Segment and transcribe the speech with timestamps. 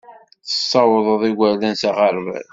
[0.47, 2.47] Tessawḍed igerdan s aɣerbaz.